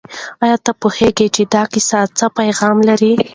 [0.43, 3.13] آیا ته پوهېږې چې دا کیسه څه پیغام لري؟